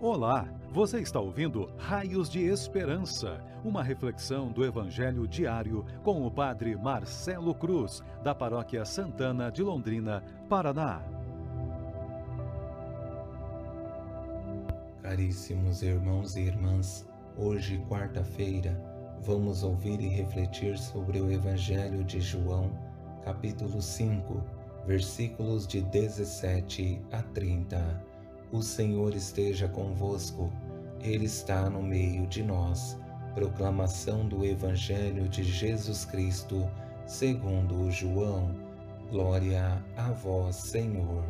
[0.00, 6.76] Olá, você está ouvindo Raios de Esperança, uma reflexão do Evangelho diário com o Padre
[6.76, 11.02] Marcelo Cruz, da Paróquia Santana de Londrina, Paraná.
[15.02, 17.04] Caríssimos irmãos e irmãs,
[17.36, 18.80] hoje, quarta-feira,
[19.20, 22.70] vamos ouvir e refletir sobre o Evangelho de João,
[23.24, 24.44] capítulo 5,
[24.86, 28.07] versículos de 17 a 30.
[28.50, 30.50] O Senhor esteja convosco,
[31.02, 32.98] Ele está no meio de nós.
[33.34, 36.66] Proclamação do Evangelho de Jesus Cristo,
[37.06, 38.54] segundo João.
[39.10, 41.22] Glória a vós, Senhor.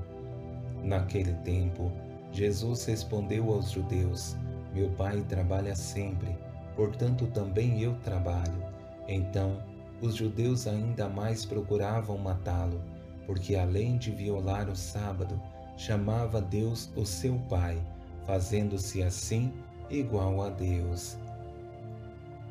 [0.84, 1.90] Naquele tempo,
[2.30, 4.36] Jesus respondeu aos judeus:
[4.72, 6.38] Meu Pai trabalha sempre,
[6.76, 8.62] portanto também eu trabalho.
[9.08, 9.60] Então,
[10.00, 12.80] os judeus ainda mais procuravam matá-lo,
[13.26, 15.42] porque além de violar o sábado,
[15.78, 17.80] chamava Deus o seu Pai,
[18.26, 19.52] fazendo-se assim
[19.88, 21.16] igual a Deus.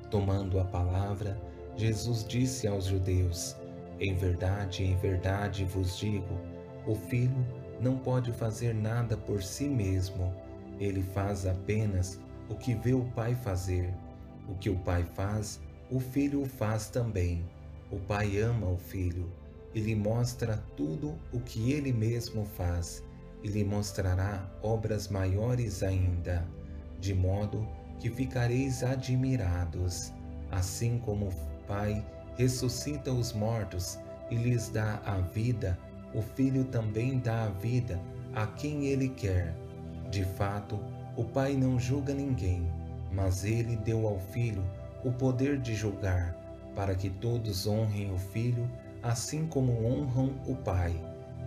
[0.10, 1.38] Tomando a palavra,
[1.76, 3.54] Jesus disse aos judeus:
[4.00, 6.40] Em verdade, em verdade vos digo,
[6.88, 7.46] o filho
[7.82, 10.34] não pode fazer nada por si mesmo,
[10.80, 12.18] ele faz apenas
[12.50, 13.94] o que vê o Pai fazer.
[14.48, 15.60] O que o Pai faz,
[15.92, 17.44] o filho o faz também.
[17.92, 19.30] O Pai ama o filho
[19.76, 23.04] e lhe mostra tudo o que ele mesmo faz
[23.48, 26.46] e lhe mostrará obras maiores ainda,
[27.00, 27.66] de modo
[27.98, 30.14] que ficareis admirados,
[30.52, 31.34] assim como o
[31.66, 32.06] Pai
[32.38, 33.98] ressuscita os mortos
[34.30, 35.80] e lhes dá a vida,
[36.14, 38.00] o Filho também dá a vida
[38.36, 39.56] a quem ele quer.
[40.12, 40.78] De fato,
[41.16, 42.70] o Pai não julga ninguém,
[43.14, 44.64] mas ele deu ao Filho
[45.06, 46.36] o poder de julgar,
[46.76, 48.70] para que todos honrem o Filho,
[49.02, 50.94] assim como honram o Pai.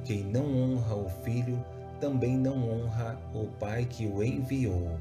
[0.05, 1.63] Quem não honra o Filho,
[2.01, 4.99] também não honra o Pai que o enviou.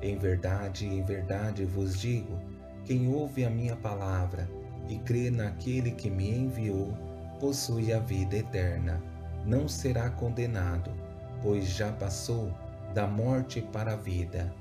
[0.00, 2.38] Em verdade, em verdade vos digo:
[2.84, 4.48] quem ouve a minha palavra
[4.88, 6.94] e crê naquele que me enviou,
[7.40, 9.02] possui a vida eterna.
[9.44, 10.90] Não será condenado,
[11.42, 12.50] pois já passou
[12.94, 14.52] da morte para a vida.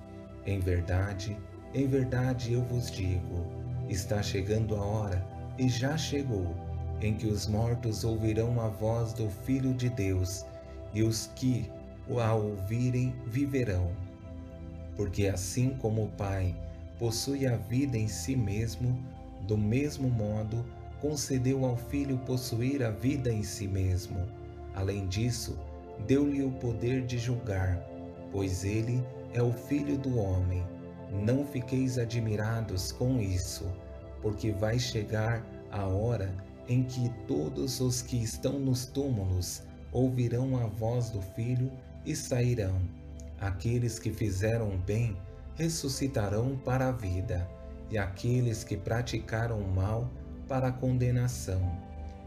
[0.45, 1.37] Em verdade,
[1.73, 3.45] em verdade eu vos digo:
[3.87, 5.25] está chegando a hora,
[5.57, 6.55] e já chegou,
[7.01, 10.45] em que os mortos ouvirão a voz do Filho de Deus
[10.93, 11.69] e os que
[12.15, 13.91] a ouvirem viverão.
[14.95, 16.55] Porque assim como o Pai
[16.97, 18.97] possui a vida em si mesmo,
[19.47, 20.65] do mesmo modo
[20.99, 24.17] concedeu ao Filho possuir a vida em si mesmo.
[24.73, 25.57] Além disso,
[26.07, 27.77] deu-lhe o poder de julgar,
[28.31, 29.03] pois ele
[29.33, 30.63] é o Filho do homem.
[31.25, 33.65] Não fiqueis admirados com isso,
[34.21, 36.33] porque vai chegar a hora
[36.67, 41.71] em que todos os que estão nos túmulos ouvirão a voz do Filho
[42.05, 42.79] e sairão.
[43.39, 45.15] Aqueles que fizeram bem
[45.55, 47.47] ressuscitarão para a vida,
[47.89, 50.09] e aqueles que praticaram mal
[50.47, 51.61] para a condenação.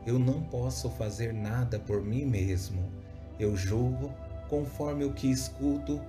[0.06, 2.90] Eu não posso fazer nada por mim mesmo.
[3.38, 4.12] Eu julgo
[4.48, 6.00] conforme o que escuto,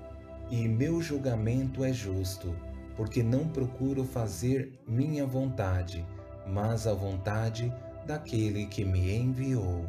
[0.49, 2.55] e meu julgamento é justo,
[2.95, 6.05] porque não procuro fazer minha vontade,
[6.47, 7.71] mas a vontade
[8.05, 9.85] daquele que me enviou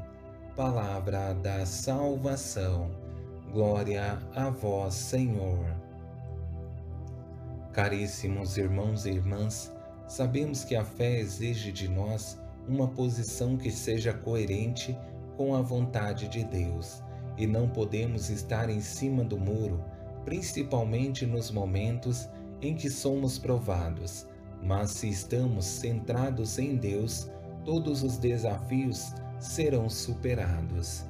[0.57, 2.91] palavra da salvação.
[3.53, 5.65] Glória a vós, Senhor.
[7.73, 9.73] Caríssimos irmãos e irmãs,
[10.07, 14.97] sabemos que a fé exige de nós uma posição que seja coerente
[15.39, 17.03] com a vontade de Deus
[17.39, 19.83] e não podemos estar em cima do muro,
[20.23, 22.29] principalmente nos momentos
[22.61, 24.27] em que somos provados.
[24.63, 27.31] Mas se estamos centrados em Deus,
[27.65, 31.05] todos os desafios serão superados.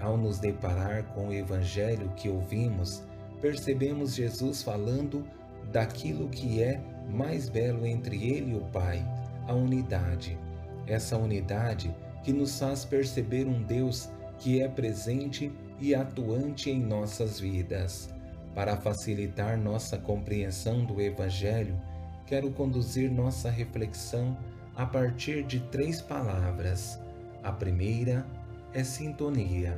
[0.00, 3.02] Ao nos deparar com o Evangelho que ouvimos,
[3.40, 5.26] percebemos Jesus falando
[5.72, 9.04] daquilo que é mais belo entre Ele e o Pai,
[9.48, 10.38] a unidade.
[10.86, 17.40] Essa unidade que nos faz perceber um Deus que é presente e atuante em nossas
[17.40, 18.08] vidas.
[18.54, 21.80] Para facilitar nossa compreensão do Evangelho,
[22.26, 24.36] quero conduzir nossa reflexão
[24.76, 27.01] a partir de três palavras
[27.42, 28.24] a primeira
[28.72, 29.76] é sintonia,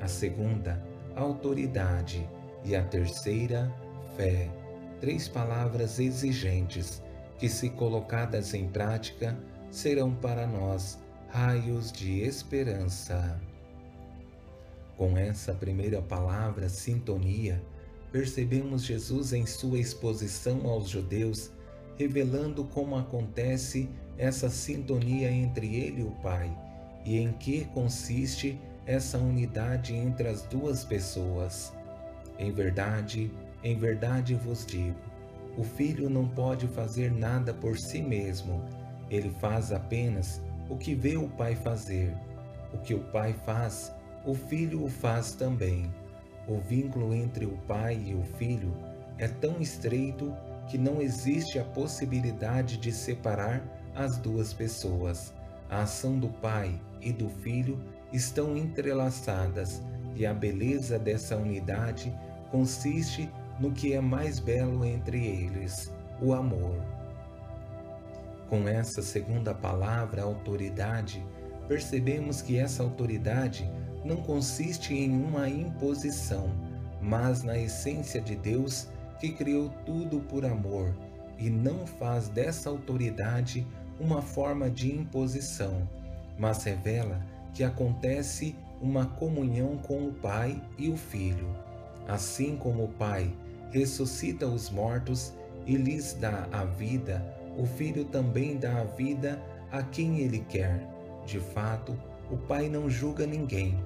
[0.00, 0.82] a segunda,
[1.16, 2.26] autoridade
[2.64, 3.72] e a terceira,
[4.16, 4.48] fé.
[5.00, 7.02] Três palavras exigentes
[7.38, 9.36] que, se colocadas em prática,
[9.70, 10.98] serão para nós
[11.28, 13.40] raios de esperança.
[14.96, 17.60] Com essa primeira palavra, sintonia,
[18.12, 21.50] percebemos Jesus em sua exposição aos judeus,
[21.96, 26.54] revelando como acontece essa sintonia entre ele e o Pai
[27.04, 31.72] e em que consiste essa unidade entre as duas pessoas.
[32.38, 33.30] Em verdade,
[33.62, 34.96] Em verdade vos digo:
[35.56, 38.64] o filho não pode fazer nada por si mesmo,
[39.10, 42.16] ele faz apenas o que vê o pai fazer.
[42.72, 43.92] O que o pai faz,
[44.24, 45.92] o filho o faz também.
[46.46, 48.72] O vínculo entre o pai e o filho
[49.18, 50.32] é tão estreito
[50.68, 53.62] que não existe a possibilidade de separar
[53.94, 55.34] as duas pessoas.
[55.70, 57.80] A ação do pai e do filho
[58.12, 59.80] estão entrelaçadas
[60.16, 62.12] e a beleza dessa unidade
[62.50, 63.30] consiste
[63.60, 66.74] no que é mais belo entre eles, o amor.
[68.48, 71.24] Com essa segunda palavra, autoridade,
[71.68, 73.70] percebemos que essa autoridade
[74.04, 76.50] não consiste em uma imposição,
[77.00, 78.88] mas na essência de Deus
[79.20, 80.96] que criou tudo por amor
[81.38, 83.66] e não faz dessa autoridade
[84.00, 85.86] uma forma de imposição,
[86.38, 87.20] mas revela
[87.52, 91.54] que acontece uma comunhão com o Pai e o Filho.
[92.08, 93.30] Assim como o Pai
[93.70, 95.34] ressuscita os mortos
[95.66, 97.22] e lhes dá a vida,
[97.58, 100.88] o Filho também dá a vida a quem ele quer.
[101.26, 101.94] De fato,
[102.30, 103.78] o Pai não julga ninguém,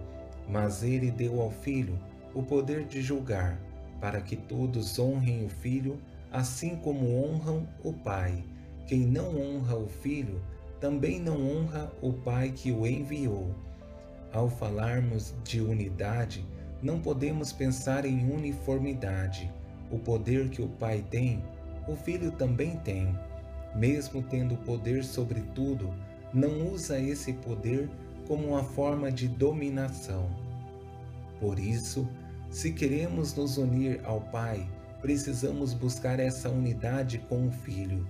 [0.48, 1.98] mas ele deu ao Filho
[2.32, 3.58] o poder de julgar,
[4.00, 6.00] para que todos honrem o Filho,
[6.30, 8.44] assim como honram o Pai.
[8.86, 10.40] Quem não honra o Filho,
[10.80, 13.54] também não honra o Pai que o enviou.
[14.32, 16.44] Ao falarmos de unidade,
[16.82, 19.50] não podemos pensar em uniformidade.
[19.90, 21.42] O poder que o Pai tem,
[21.88, 23.18] o Filho também tem.
[23.74, 25.92] Mesmo tendo poder sobre tudo,
[26.32, 27.88] não usa esse poder
[28.26, 30.28] como uma forma de dominação.
[31.40, 32.06] Por isso,
[32.50, 34.68] se queremos nos unir ao Pai,
[35.00, 38.06] precisamos buscar essa unidade com o Filho,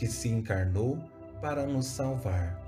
[0.00, 0.98] que se encarnou
[1.42, 2.58] para nos salvar.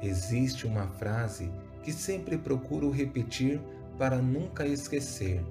[0.00, 1.50] Existe uma frase
[1.82, 3.60] que sempre procuro repetir
[3.98, 5.44] para nunca esquecer.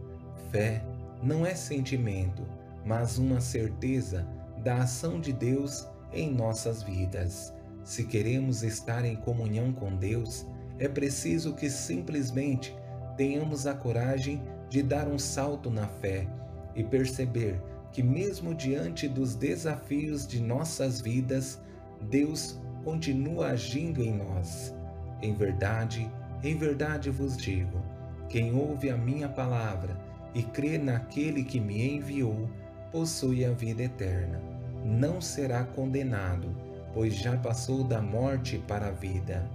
[0.49, 0.81] Fé
[1.21, 2.47] não é sentimento,
[2.85, 4.25] mas uma certeza
[4.63, 7.53] da ação de Deus em nossas vidas.
[7.83, 10.45] Se queremos estar em comunhão com Deus,
[10.79, 12.73] é preciso que simplesmente
[13.17, 16.25] tenhamos a coragem de dar um salto na fé
[16.73, 17.61] e perceber
[17.93, 21.61] que, mesmo diante dos desafios de nossas vidas,
[22.01, 24.75] Deus continua agindo em nós.
[25.21, 26.11] Em verdade,
[26.43, 27.79] em verdade vos digo:
[28.27, 29.95] quem ouve a minha palavra
[30.33, 32.49] e crê naquele que me enviou,
[32.91, 34.41] possui a vida eterna.
[34.83, 36.49] Não será condenado,
[36.93, 39.47] pois já passou da morte para a vida.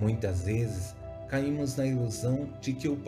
[0.00, 0.94] Muitas vezes
[1.28, 2.98] caímos na ilusão de que o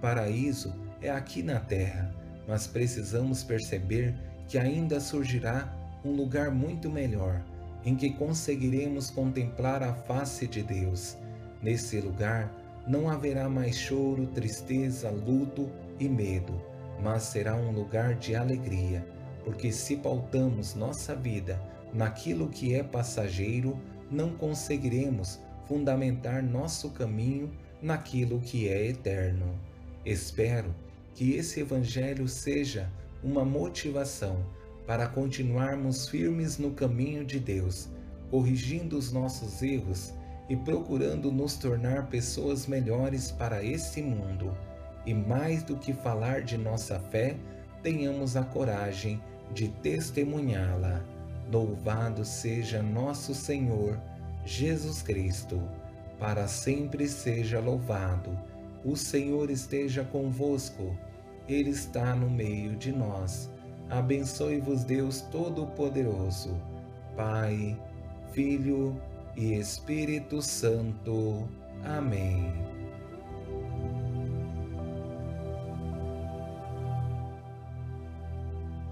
[0.00, 0.72] paraíso
[1.02, 2.14] é aqui na terra,
[2.46, 4.14] mas precisamos perceber
[4.48, 5.72] que ainda surgirá
[6.04, 7.42] um lugar muito melhor,
[7.84, 11.16] em que conseguiremos contemplar a face de Deus
[11.64, 12.52] Nesse lugar
[12.86, 16.60] não haverá mais choro, tristeza, luto e medo,
[17.02, 19.02] mas será um lugar de alegria,
[19.42, 21.58] porque se pautamos nossa vida
[21.90, 23.80] naquilo que é passageiro,
[24.10, 27.50] não conseguiremos fundamentar nosso caminho
[27.80, 29.58] naquilo que é eterno.
[30.04, 30.74] Espero
[31.14, 32.90] que esse Evangelho seja
[33.22, 34.44] uma motivação
[34.86, 37.88] para continuarmos firmes no caminho de Deus,
[38.30, 40.12] corrigindo os nossos erros
[40.48, 44.54] e procurando nos tornar pessoas melhores para esse mundo.
[45.06, 47.36] E mais do que falar de nossa fé,
[47.82, 49.22] tenhamos a coragem
[49.52, 51.02] de testemunhá-la.
[51.50, 53.98] Louvado seja nosso Senhor
[54.44, 55.62] Jesus Cristo,
[56.18, 58.38] para sempre seja louvado.
[58.84, 60.96] O Senhor esteja convosco,
[61.48, 63.50] Ele está no meio de nós.
[63.90, 66.56] Abençoe-vos, Deus Todo-Poderoso,
[67.16, 67.78] Pai,
[68.32, 69.00] Filho
[69.36, 71.48] e Espírito Santo.
[71.84, 72.52] Amém.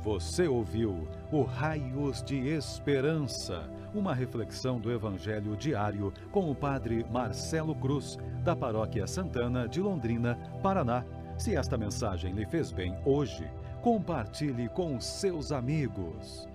[0.03, 7.73] Você ouviu o Raios de Esperança, uma reflexão do Evangelho diário com o Padre Marcelo
[7.75, 11.05] Cruz, da Paróquia Santana de Londrina, Paraná.
[11.43, 13.51] Se esta mensagem lhe fez bem hoje,
[13.83, 16.47] compartilhe com seus amigos.